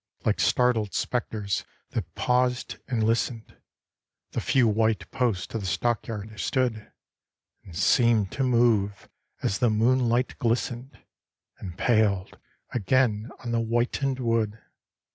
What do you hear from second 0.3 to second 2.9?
startled spectres that paused